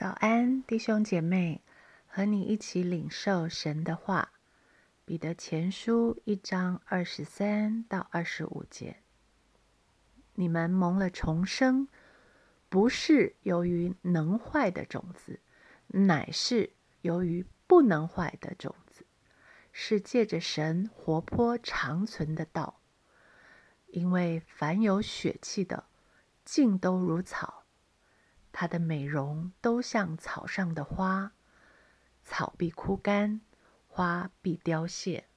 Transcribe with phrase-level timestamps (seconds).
[0.00, 1.60] 早安，弟兄姐妹，
[2.06, 4.32] 和你一起领受神的话。
[5.04, 9.02] 彼得前书一章二十三到二十五节：
[10.36, 11.86] 你们蒙了重生，
[12.70, 15.38] 不是由于能坏的种子，
[15.88, 16.72] 乃是
[17.02, 19.04] 由于不能坏的种子，
[19.70, 22.80] 是借着神活泼长存的道。
[23.88, 25.84] 因为凡有血气的，
[26.42, 27.59] 尽都如草。
[28.52, 31.32] 它的美容都像草上的花，
[32.22, 33.40] 草必枯干，
[33.86, 35.28] 花必凋谢。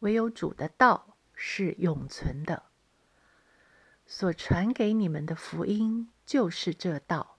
[0.00, 2.64] 唯有主的道是永存的。
[4.06, 7.36] 所传给你们的福音就是这道。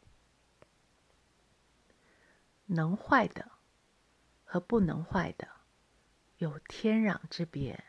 [2.67, 3.51] 能坏的
[4.43, 5.47] 和不能坏的
[6.37, 7.83] 有天壤之别。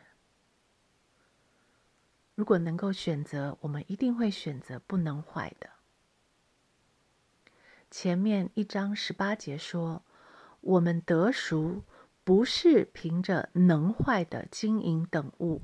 [2.34, 5.68] 如果能够选择，我们一定会选择不能坏的。
[7.90, 10.04] 前面一章十八节说
[10.62, 11.82] ：“我们得赎，
[12.22, 15.62] 不是凭着能坏的金银等物，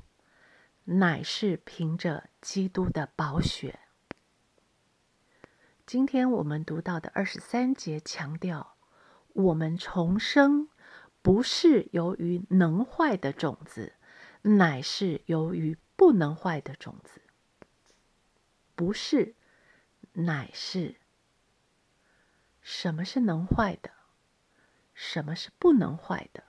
[0.83, 3.79] 乃是凭着基督的宝血。”
[5.87, 8.75] 今天我们读到的二十三节强调，
[9.29, 10.67] 我们重生
[11.21, 13.93] 不是由于能坏的种子，
[14.41, 17.21] 乃是由于不能坏的种子。
[18.75, 19.33] 不是，
[20.11, 20.97] 乃是。
[22.69, 23.91] 什么是能坏的？
[24.93, 26.43] 什么是不能坏的？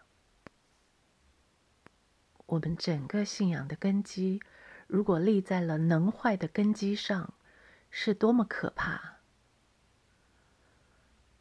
[2.46, 4.42] 我们整个信仰的根基，
[4.88, 7.34] 如果立在了能坏的根基上，
[7.88, 9.18] 是多么可怕！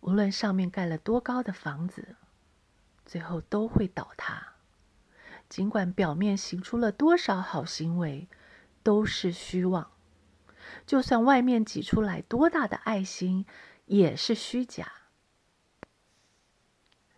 [0.02, 2.16] 无论上面盖了多高的房子，
[3.04, 4.54] 最后都会倒塌。
[5.50, 8.28] 尽管表面行出了多少好行为，
[8.84, 9.90] 都是虚妄。
[10.86, 13.48] 就算外面挤出来多大的爱心。
[13.88, 14.94] 也是虚假。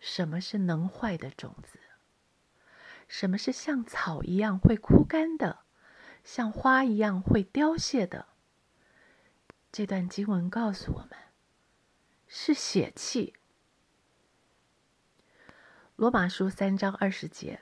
[0.00, 1.78] 什么是能坏的种子？
[3.06, 5.60] 什么是像草一样会枯干的，
[6.24, 8.28] 像花一样会凋谢的？
[9.70, 11.10] 这段经文告诉我们，
[12.26, 13.34] 是血气。
[15.96, 17.60] 罗马书三章二十节，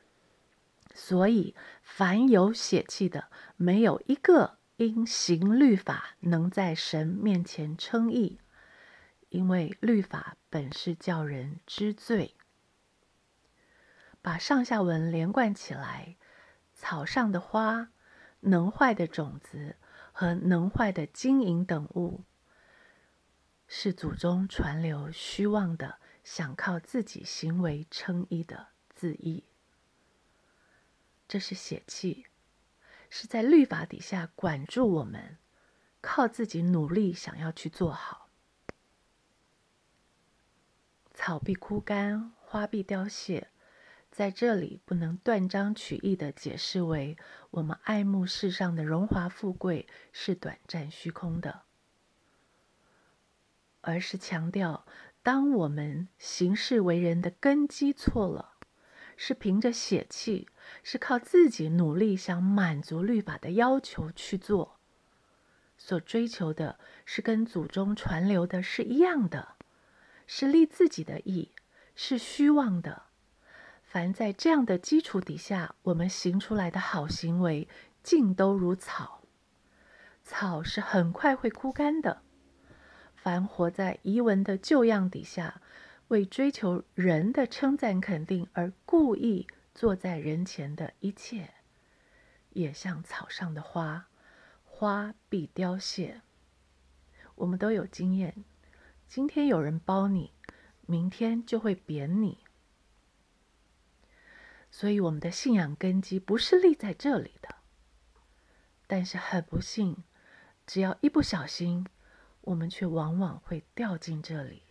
[0.94, 8.38] 所以凡有血气的，没有一个因行律法能在神面前称义。
[9.31, 12.34] 因为律法本是叫人知罪，
[14.22, 16.16] 把上下文连贯起来，
[16.75, 17.91] 草上的花、
[18.41, 19.77] 能坏的种子
[20.12, 22.25] 和能坏的金银等物，
[23.67, 29.44] 是祖宗传流虚妄的，想靠自己行为称义的自义。
[31.28, 32.25] 这是血气，
[33.11, 35.37] 是在律法底下管住我们，
[36.00, 38.28] 靠自己努力想要去做好。
[41.21, 43.49] 草必枯干，花必凋谢。
[44.09, 47.17] 在这里，不能断章取义的解释为
[47.51, 51.62] 我们爱慕世上的荣华富贵是短暂虚空的，
[53.81, 54.87] 而是强调，
[55.25, 58.53] 当我们行事为人的根基错了，
[59.17, 60.49] 是凭着血气，
[60.85, 64.79] 是靠自己努力想满足律法的要求去做，
[65.77, 69.57] 所追求的是跟祖宗传流的是一样的。
[70.31, 71.53] 是立自己的意，
[71.97, 73.05] 是虚妄的。
[73.83, 77.66] 凡在这样的基础底下，我们行出来的好行为，
[78.03, 79.22] 尽都如草。
[80.22, 82.21] 草是很快会枯干的。
[83.17, 85.62] 凡活在遗文的旧样底下，
[86.09, 91.55] 为追求人的称赞肯定而故意坐在人前的一切，
[92.50, 94.09] 也像草上的花，
[94.67, 96.21] 花必凋谢。
[97.37, 98.44] 我们都有经验。
[99.08, 100.34] 今天有人包你，
[100.82, 102.44] 明天就会贬你。
[104.70, 107.56] 所以我们的信仰根基不是立在这里的。
[108.86, 110.04] 但是很不幸，
[110.66, 111.86] 只要一不小心，
[112.42, 114.64] 我们却往往会掉进这里。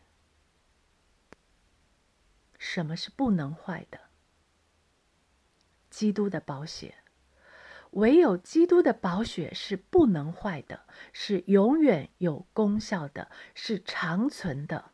[2.60, 4.00] 什么是不能坏的？
[5.90, 7.07] 基督的保险。
[7.92, 10.82] 唯有基督的宝血是不能坏的，
[11.14, 14.92] 是永远有功效的，是长存的。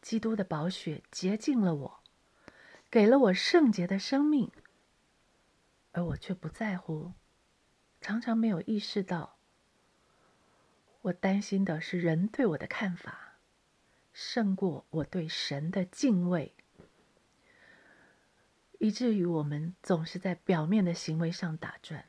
[0.00, 2.00] 基督的宝血洁净了我，
[2.90, 4.52] 给了我圣洁的生命，
[5.92, 7.12] 而我却不在乎，
[8.00, 9.36] 常常没有意识到。
[11.02, 13.38] 我担心的是人对我的看法，
[14.12, 16.54] 胜过我对神的敬畏。
[18.78, 22.04] 以至于我们总是在表面的行为上打转。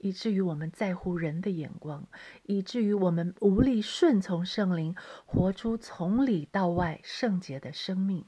[0.00, 2.06] 以至于我们在乎人的眼光，
[2.44, 4.94] 以至于我们无力顺从圣灵，
[5.26, 8.24] 活出从里到外圣洁的生命。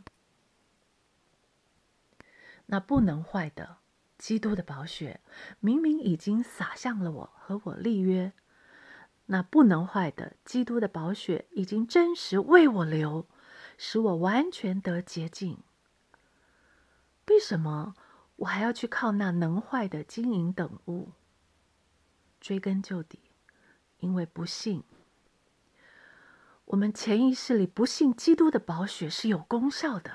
[2.66, 3.76] 那不能坏的，
[4.18, 5.20] 基督的宝血
[5.60, 8.32] 明明已经洒向了我和我立约。
[9.26, 13.28] 那不能坏的，基督的宝血已经真实为我流，
[13.78, 15.58] 使我完全得洁净。
[17.40, 17.94] 为什么
[18.36, 21.08] 我还要去靠那能坏的金银等物？
[22.38, 23.18] 追根究底，
[24.00, 24.84] 因为不信。
[26.66, 30.14] 我们潜意识里不信基督的宝血是有功效的，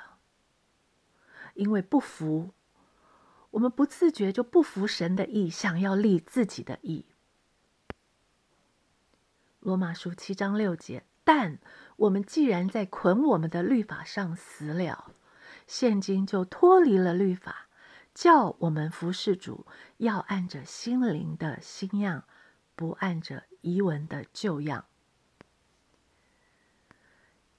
[1.56, 2.52] 因为不服，
[3.50, 7.08] 我们不自觉就不服神的意，想要立自己的意。
[9.62, 11.58] 罗马书七章六节，但
[11.96, 15.15] 我们既然在捆我们的律法上死了，
[15.68, 17.68] 现今就脱离了律法，
[18.14, 19.66] 叫我们服侍主，
[19.98, 22.24] 要按着心灵的新样，
[22.76, 24.86] 不按着遗文的旧样。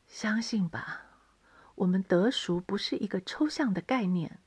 [0.07, 1.07] 相信吧，
[1.75, 4.39] 我们得赎不是一个抽象的概念，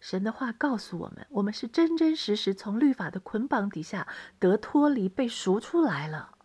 [0.00, 4.06] 神的话告诉我们，我们是真真实实从律法的捆绑底下
[4.38, 6.36] 得脱离，被赎出来了。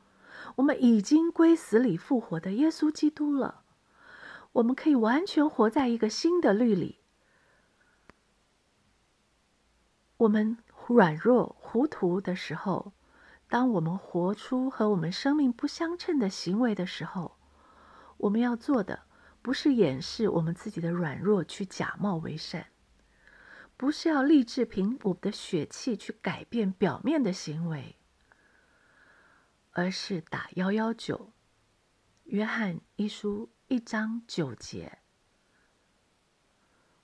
[0.56, 3.64] 我们已经归死里复活的耶稣基督了，
[4.55, 6.99] 我们可以完全活在一个新的律里。
[10.17, 10.57] 我们
[10.87, 12.93] 软弱糊涂的时候，
[13.49, 17.35] 当我们活出和我们生命不相称的行为的时候，
[18.15, 19.03] 我们要做的
[19.41, 22.67] 不是掩饰我们自己的软弱去假冒为善，
[23.75, 27.97] 不是要立志凭我们的血气去改变表面的行为。
[29.71, 31.33] 而是打幺幺九，
[32.23, 35.00] 约翰一书一章九节。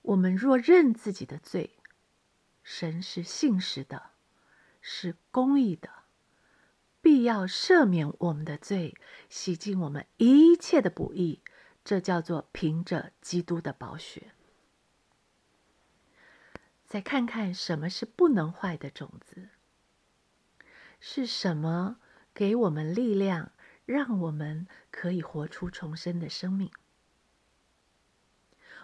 [0.04, 1.80] 我们若认自己的罪，
[2.62, 4.12] 神是信实的，
[4.80, 5.90] 是公义的，
[7.02, 8.96] 必要赦免我们的罪，
[9.28, 11.42] 洗净我们一切的不义。
[11.84, 14.34] 这叫做凭着基督的宝血。
[16.86, 19.50] 再看看什么是不能坏的种子，
[21.00, 21.98] 是什么？
[22.34, 23.52] 给我们力量，
[23.92, 26.72] 让我们可以活出重生的生命。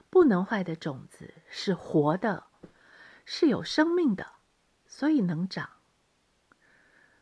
[0.09, 2.48] 不能坏的种子是活的，
[3.25, 4.33] 是有生命的，
[4.86, 5.80] 所以能长；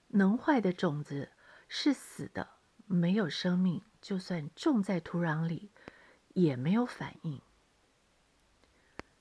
[0.07, 1.29] 能坏的种子
[1.67, 2.49] 是死的，
[2.85, 5.71] 没有生命，就算种在土壤里，
[6.33, 7.41] 也没有反应。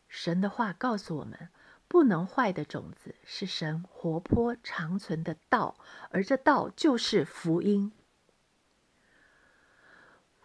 [0.08, 1.50] 神的话告诉我们。
[1.87, 5.76] 不能坏的种子是神活泼长存的道，
[6.10, 7.93] 而这道就是福音。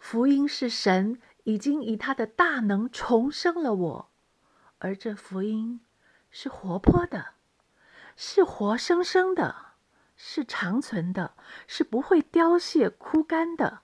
[0.00, 4.10] 福音是神已经以他的大能重生了我，
[4.78, 5.82] 而这福音
[6.30, 7.34] 是活泼的，
[8.16, 9.74] 是活生生的，
[10.16, 11.34] 是长存的，
[11.68, 13.82] 是不会凋谢枯干的。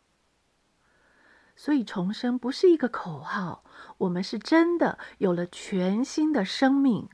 [1.54, 3.62] 所以重生不是一个口号，
[3.98, 7.08] 我们是真的有了全新的生命。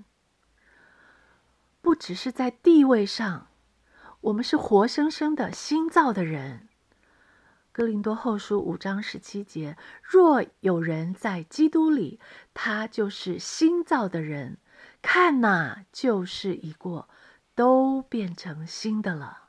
[1.80, 3.48] 不只是在地位上，
[4.20, 6.68] 我们是活生生的新造的人。
[7.74, 12.20] 哥林多后书五章十七节：若有人在基督里，
[12.52, 14.58] 他就是新造的人。
[15.00, 17.08] 看呐，旧事已过，
[17.54, 19.48] 都变成新的了。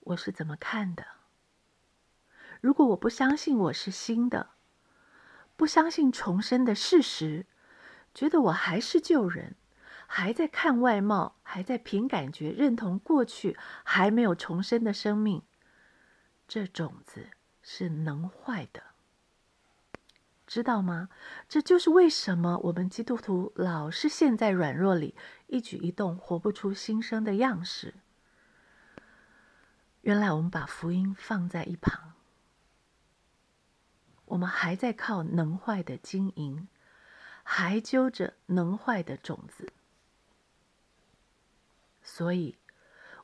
[0.00, 1.06] 我是怎么看的？
[2.60, 4.50] 如果我不相信我是新的，
[5.56, 7.46] 不相信重生的事实，
[8.12, 9.54] 觉得我还是旧人。
[10.08, 15.42] 还在看外貌，还在凭感觉认同过去还没有重生的生命，
[16.48, 17.28] 这种子
[17.62, 18.82] 是能坏的，
[20.46, 21.10] 知道吗？
[21.46, 25.14] 这就是为什么我们基督徒老是陷在软弱里，
[25.46, 27.94] 一举一动活不出新生的样式。
[30.00, 32.14] 原来我们把福音放在一旁，
[34.24, 36.66] 我们还在靠能坏的经营，
[37.42, 39.70] 还揪着能坏的种子。
[42.02, 42.56] 所以，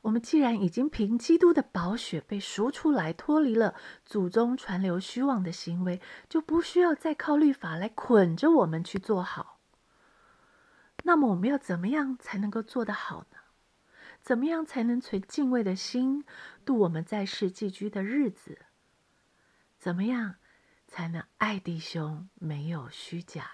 [0.04, 9.61] 我们既然已经凭基督的宝血被赎出来，脱离了祖宗传流虚妄的行为，就不需要再靠律法来捆着我们去做好。
[11.04, 13.38] 那么，我们要怎么样才能够做得好呢？
[14.20, 16.25] 怎么样才能存敬畏的心
[16.66, 18.66] 度我们在世寄居的日子？
[19.78, 20.34] 怎么样
[20.87, 23.50] 才能爱弟兄，没有虚假？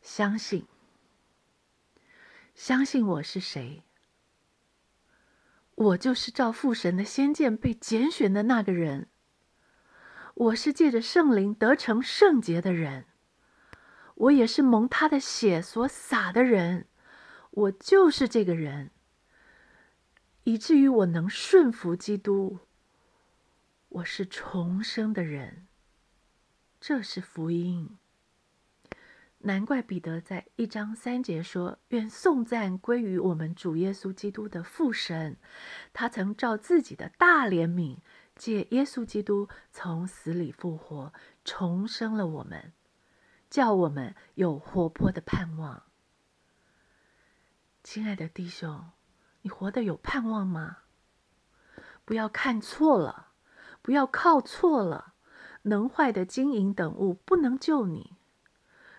[0.00, 0.66] 相信。
[2.54, 3.82] 相信我是谁？
[5.74, 9.08] 我就是照父神的先见被拣选的那个人。
[10.34, 13.06] 我是借着圣灵得成圣洁的人。
[14.14, 16.86] 我也是蒙他的血所洒的人。
[17.50, 18.90] 我就是这个人，
[20.44, 22.60] 以至于我能顺服基督。
[23.88, 25.66] 我是重生的人，
[26.80, 27.98] 这是福音。
[29.44, 35.36] 难怪彼得在一章三节说：“愿颂赞归于我们主耶稣基督的父神，
[35.92, 37.98] 他曾照自己的大怜悯，
[38.34, 41.12] 借耶稣基督从死里复活，
[41.44, 42.72] 重生了我们，
[43.50, 45.82] 叫我们有活泼的盼望。”
[47.82, 48.90] 亲爱的弟兄，
[49.42, 50.78] 你活得有盼望吗？
[52.04, 53.28] 不要看错了。
[53.84, 55.14] 不要靠错了，
[55.62, 58.14] 能坏的金银等物不能救你。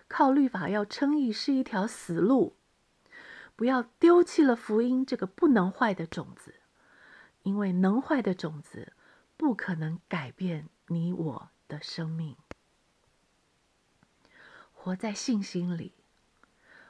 [0.08, 2.56] 靠律法要称义是一条死路。
[3.56, 6.56] 不要丢弃了福音这个不能坏的种子，
[7.44, 8.92] 因为能坏的种子
[9.36, 12.36] 不可能改变你我的生命。
[14.72, 15.92] 活在信心里，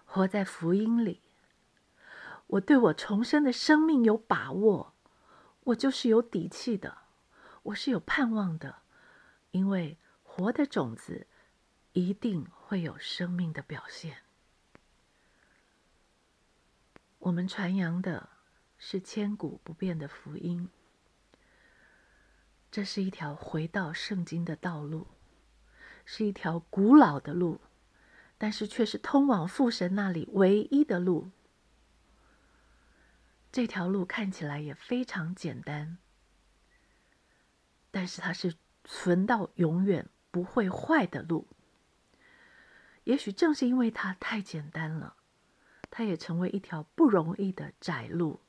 [0.05, 1.21] 活在福音里。
[2.47, 4.95] 我对我重生的生命有把握，
[5.65, 6.99] 我就是有底气的。
[7.65, 8.77] 我是有盼望的，
[9.51, 11.27] 因为活的种子
[11.95, 14.19] 一定会有生命的表现。
[17.21, 18.29] 我们传扬的
[18.77, 20.69] 是千古不变的福音，
[22.71, 25.07] 这是一条回到圣经的道路，
[26.05, 27.61] 是一条古老的路，
[28.37, 31.31] 但是却是通往父神那里唯一的路。
[33.53, 35.99] 这条路看起来也非常简单。
[37.93, 41.47] 但是它是存到永远不会坏的路。
[43.05, 45.17] 也许正是因为它太简单了，
[45.91, 48.41] 它也成为一条不容易的窄路，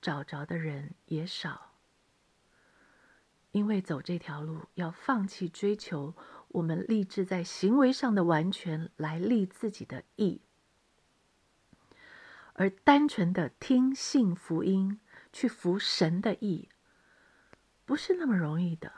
[0.00, 1.72] 找着的人也少。
[3.52, 6.14] 因为走这条路要放弃追求
[6.48, 10.42] 我们立志在行为上的完全来立自己的意，
[12.52, 15.00] 而单纯的听信福音
[15.32, 16.68] 去服神的意。
[17.86, 18.92] 不是那么容易的。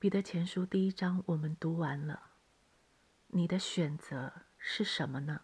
[0.00, 2.30] 彼得前书第一章我们读完了，
[3.26, 5.40] 你的选择是什么呢？